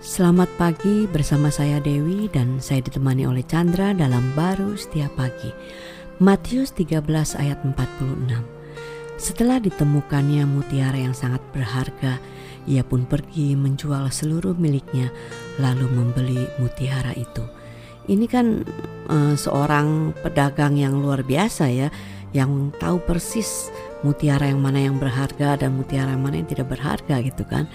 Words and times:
Selamat 0.00 0.48
pagi 0.56 1.04
bersama 1.04 1.52
saya 1.52 1.76
Dewi 1.76 2.24
dan 2.32 2.56
saya 2.56 2.80
ditemani 2.80 3.28
oleh 3.28 3.44
Chandra 3.44 3.92
dalam 3.92 4.32
Baru 4.32 4.72
Setiap 4.72 5.12
Pagi. 5.12 5.52
Matius 6.24 6.72
13 6.72 7.04
ayat 7.36 7.60
46. 7.60 8.32
Setelah 9.20 9.60
ditemukannya 9.60 10.48
mutiara 10.48 10.96
yang 10.96 11.12
sangat 11.12 11.44
berharga, 11.52 12.16
ia 12.64 12.80
pun 12.80 13.04
pergi 13.04 13.52
menjual 13.60 14.08
seluruh 14.08 14.56
miliknya 14.56 15.12
lalu 15.60 15.84
membeli 15.92 16.48
mutiara 16.56 17.12
itu. 17.12 17.44
Ini 18.08 18.24
kan 18.24 18.64
uh, 19.12 19.36
seorang 19.36 20.16
pedagang 20.24 20.80
yang 20.80 20.96
luar 20.96 21.20
biasa 21.28 21.68
ya, 21.68 21.92
yang 22.32 22.72
tahu 22.80 23.04
persis 23.04 23.68
mutiara 24.00 24.48
yang 24.48 24.64
mana 24.64 24.80
yang 24.80 24.96
berharga 24.96 25.60
dan 25.60 25.76
mutiara 25.76 26.16
yang 26.16 26.24
mana 26.24 26.40
yang 26.40 26.48
tidak 26.48 26.72
berharga 26.72 27.20
gitu 27.20 27.44
kan 27.44 27.68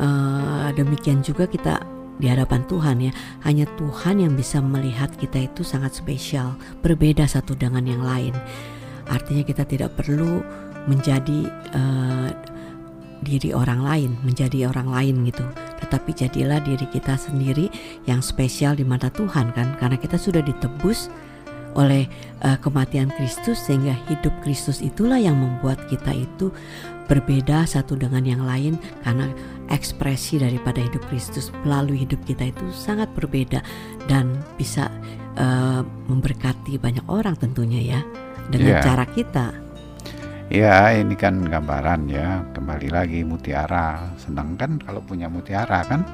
uh, 0.00 0.68
demikian 0.72 1.20
juga 1.20 1.48
kita 1.48 1.82
di 2.16 2.26
hadapan 2.28 2.64
Tuhan 2.64 2.96
ya. 3.00 3.12
Hanya 3.44 3.68
Tuhan 3.76 4.24
yang 4.24 4.32
bisa 4.36 4.60
melihat 4.64 5.12
kita 5.16 5.48
itu 5.48 5.62
sangat 5.64 5.96
spesial 5.96 6.56
berbeda 6.80 7.28
satu 7.28 7.52
dengan 7.56 7.84
yang 7.84 8.02
lain. 8.04 8.32
Artinya 9.06 9.44
kita 9.46 9.68
tidak 9.68 9.94
perlu 9.94 10.42
menjadi 10.86 11.50
uh, 11.74 12.30
diri 13.26 13.50
orang 13.50 13.80
lain 13.82 14.10
menjadi 14.22 14.70
orang 14.70 14.92
lain 14.92 15.26
gitu. 15.26 15.42
Tetapi 15.82 16.10
jadilah 16.14 16.60
diri 16.62 16.86
kita 16.88 17.16
sendiri 17.16 17.66
yang 18.04 18.20
spesial 18.20 18.76
di 18.76 18.84
mata 18.84 19.08
Tuhan 19.10 19.50
kan. 19.56 19.74
Karena 19.80 19.96
kita 19.96 20.20
sudah 20.20 20.44
ditebus 20.44 21.08
oleh 21.76 22.08
uh, 22.42 22.56
kematian 22.58 23.12
Kristus 23.14 23.60
sehingga 23.68 23.94
hidup 24.08 24.32
Kristus 24.42 24.80
itulah 24.80 25.20
yang 25.20 25.36
membuat 25.36 25.84
kita 25.92 26.10
itu 26.16 26.50
berbeda 27.06 27.62
satu 27.68 27.94
dengan 27.94 28.26
yang 28.26 28.42
lain 28.42 28.74
karena 29.06 29.30
ekspresi 29.70 30.42
daripada 30.42 30.82
hidup 30.82 31.04
Kristus 31.06 31.54
melalui 31.62 32.02
hidup 32.02 32.18
kita 32.26 32.50
itu 32.50 32.66
sangat 32.74 33.06
berbeda 33.14 33.62
dan 34.10 34.42
bisa 34.58 34.90
uh, 35.38 35.86
memberkati 36.10 36.80
banyak 36.82 37.06
orang 37.06 37.38
tentunya 37.38 37.98
ya 37.98 38.00
dengan 38.50 38.80
yeah. 38.80 38.82
cara 38.82 39.04
kita. 39.06 39.46
Ya 40.46 40.94
ini 40.94 41.18
kan 41.18 41.42
gambaran 41.42 42.06
ya 42.06 42.46
kembali 42.54 42.88
lagi 42.94 43.26
mutiara 43.26 44.14
senang 44.14 44.54
kan 44.54 44.78
kalau 44.78 45.02
punya 45.02 45.26
mutiara 45.26 45.82
kan 45.82 46.06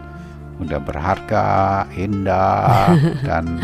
udah 0.57 0.81
berharga 0.81 1.85
indah 1.93 2.97
dan 3.29 3.61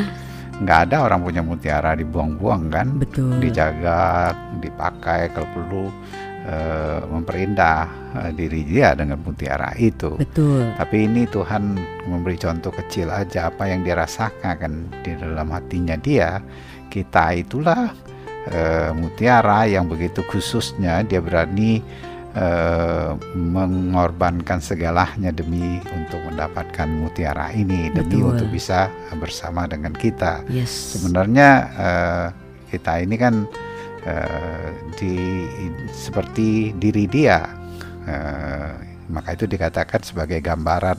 nggak 0.58 0.78
ada 0.90 0.96
orang 1.06 1.20
punya 1.22 1.42
mutiara 1.42 1.94
dibuang-buang 1.94 2.62
kan? 2.70 2.88
Betul. 2.98 3.38
Dijaga 3.38 4.34
dipakai 4.58 5.30
kalau 5.30 5.48
perlu 5.54 5.84
uh, 6.48 7.00
memperindah 7.06 7.86
uh, 8.18 8.30
diri 8.34 8.66
dia 8.66 8.96
dengan 8.98 9.22
mutiara 9.22 9.70
itu. 9.78 10.18
Betul. 10.18 10.74
Tapi 10.74 10.96
ini 11.06 11.28
Tuhan 11.30 11.78
memberi 12.10 12.34
contoh 12.40 12.74
kecil 12.74 13.12
aja 13.12 13.52
apa 13.52 13.70
yang 13.70 13.86
dia 13.86 13.94
rasakan 13.98 14.54
kan 14.58 14.72
di 15.06 15.14
dalam 15.14 15.48
hatinya 15.54 15.94
dia. 15.94 16.42
Kita 16.88 17.36
itulah 17.36 17.92
uh, 18.50 18.90
mutiara 18.96 19.68
yang 19.68 19.86
begitu 19.86 20.24
khususnya 20.26 21.04
dia 21.06 21.22
berani 21.22 21.84
uh, 22.38 23.18
mengorbankan 23.34 24.62
segalanya 24.62 25.34
demi 25.34 25.82
untuk 25.90 26.22
mendapatkan 26.30 26.86
mutiara 26.86 27.50
ini 27.50 27.90
demi 27.90 28.22
Betul. 28.22 28.38
untuk 28.38 28.48
bisa 28.54 28.86
bersama 29.18 29.66
dengan 29.66 29.90
kita. 29.90 30.46
Yes. 30.46 30.70
Sebenarnya 30.70 31.50
uh, 31.74 32.26
kita 32.70 33.02
ini 33.02 33.16
kan 33.18 33.42
uh, 34.06 34.68
di 34.94 35.44
seperti 35.90 36.78
diri 36.78 37.10
dia, 37.10 37.42
uh, 38.06 38.72
maka 39.10 39.34
itu 39.34 39.50
dikatakan 39.50 40.06
sebagai 40.06 40.38
gambaran 40.38 40.98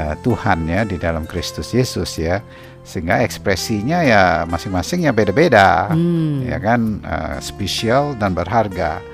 uh, 0.00 0.14
Tuhan 0.24 0.66
ya 0.66 0.82
di 0.88 0.96
dalam 0.96 1.28
Kristus 1.28 1.70
Yesus 1.76 2.16
ya 2.18 2.40
sehingga 2.84 3.24
ekspresinya 3.24 4.04
ya 4.04 4.22
masing-masing 4.44 5.08
ya 5.08 5.12
beda-beda 5.16 5.88
hmm. 5.88 6.44
ya 6.44 6.58
kan 6.60 7.00
uh, 7.00 7.40
spesial 7.40 8.12
dan 8.20 8.36
berharga 8.36 9.00
eh, 9.00 9.13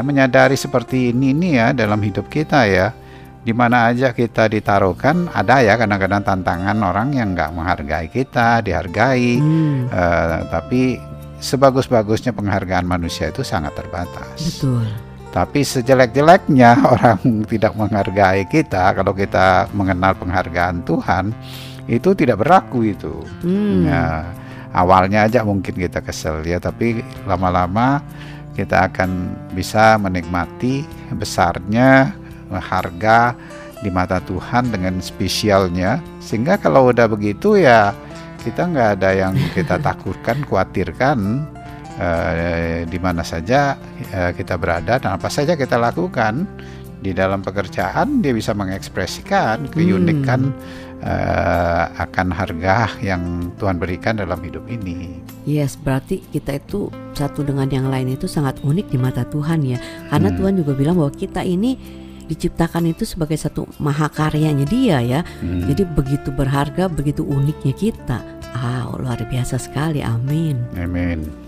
menyadari 0.00 0.58
seperti 0.58 1.14
ini 1.14 1.30
ini 1.36 1.60
ya 1.60 1.70
dalam 1.76 2.00
hidup 2.02 2.26
kita 2.26 2.66
ya. 2.66 2.90
Di 3.44 3.52
mana 3.52 3.92
aja 3.92 4.16
kita 4.16 4.48
ditaruhkan 4.48 5.28
ada 5.28 5.60
ya 5.60 5.76
kadang-kadang 5.76 6.24
tantangan 6.24 6.80
orang 6.80 7.12
yang 7.12 7.36
nggak 7.36 7.52
menghargai 7.52 8.08
kita 8.08 8.64
dihargai. 8.64 9.36
Hmm. 9.36 9.84
eh, 9.92 10.38
tapi 10.48 10.96
sebagus-bagusnya 11.44 12.32
penghargaan 12.32 12.88
manusia 12.88 13.28
itu 13.28 13.44
sangat 13.44 13.76
terbatas. 13.76 14.40
Betul. 14.40 14.88
Tapi 15.28 15.60
sejelek-jeleknya 15.60 16.70
orang 16.96 17.20
tidak 17.44 17.76
menghargai 17.76 18.48
kita 18.48 18.96
kalau 18.96 19.12
kita 19.12 19.68
mengenal 19.76 20.16
penghargaan 20.16 20.80
Tuhan 20.88 21.36
itu 21.84 22.16
tidak 22.16 22.40
berlaku 22.40 22.96
itu. 22.96 23.20
Hmm. 23.44 23.84
ya, 23.84 24.24
awalnya 24.74 25.30
aja 25.30 25.46
mungkin 25.46 25.76
kita 25.78 26.02
kesel 26.02 26.42
ya 26.42 26.58
tapi 26.58 27.00
lama-lama 27.24 28.02
kita 28.54 28.90
akan 28.90 29.34
bisa 29.52 29.98
menikmati 29.98 30.86
besarnya 31.14 32.14
harga 32.50 33.34
di 33.82 33.90
mata 33.92 34.22
Tuhan 34.22 34.72
dengan 34.72 35.02
spesialnya. 35.02 36.00
Sehingga 36.22 36.56
kalau 36.56 36.88
udah 36.94 37.10
begitu 37.10 37.60
ya 37.60 37.92
kita 38.40 38.70
nggak 38.70 38.88
ada 39.00 39.10
yang 39.12 39.34
kita 39.52 39.76
takutkan 39.86 40.40
khawatirkan 40.46 41.44
eh, 42.00 42.88
di 42.88 42.98
mana 43.02 43.20
saja 43.20 43.76
eh, 44.12 44.32
kita 44.32 44.56
berada 44.56 44.96
dan 44.96 45.16
apa 45.16 45.28
saja 45.28 45.58
kita 45.58 45.76
lakukan 45.76 46.46
di 47.04 47.12
dalam 47.12 47.44
pekerjaan 47.44 48.24
dia 48.24 48.32
bisa 48.32 48.56
mengekspresikan 48.56 49.68
keunikan 49.68 50.56
hmm 50.56 50.84
uh, 51.04 51.84
akan 52.00 52.32
harga 52.32 52.96
yang 53.04 53.52
Tuhan 53.60 53.76
berikan 53.76 54.16
dalam 54.16 54.40
hidup 54.40 54.64
ini. 54.66 55.20
Yes, 55.44 55.76
berarti 55.76 56.24
kita 56.32 56.56
itu 56.56 56.88
satu 57.12 57.44
dengan 57.44 57.68
yang 57.68 57.92
lain 57.92 58.16
itu 58.16 58.24
sangat 58.24 58.58
unik 58.64 58.88
di 58.88 58.98
mata 58.98 59.22
Tuhan 59.28 59.60
ya. 59.62 59.78
Karena 60.08 60.32
hmm. 60.32 60.38
Tuhan 60.40 60.54
juga 60.56 60.72
bilang 60.72 60.96
bahwa 60.96 61.12
kita 61.12 61.44
ini 61.44 61.76
diciptakan 62.24 62.88
itu 62.88 63.04
sebagai 63.04 63.36
satu 63.36 63.68
mahakaryanya 63.76 64.64
Dia 64.64 64.98
ya. 65.04 65.20
Hmm. 65.44 65.68
Jadi 65.68 65.84
begitu 65.84 66.32
berharga, 66.32 66.88
begitu 66.88 67.20
uniknya 67.20 67.76
kita. 67.76 68.18
Ah, 68.56 68.88
luar 68.96 69.20
biasa 69.28 69.60
sekali. 69.60 70.00
Amin. 70.00 70.56
Amin. 70.80 71.43